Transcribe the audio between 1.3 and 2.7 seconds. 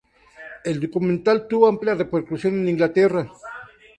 tuvo amplia repercusión en